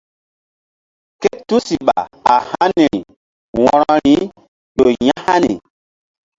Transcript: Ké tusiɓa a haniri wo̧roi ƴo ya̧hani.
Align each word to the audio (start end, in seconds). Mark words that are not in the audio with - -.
Ké 1.21 1.31
tusiɓa 1.47 1.97
a 2.33 2.35
haniri 2.49 2.99
wo̧roi 3.61 4.13
ƴo 4.77 4.87
ya̧hani. 5.07 5.55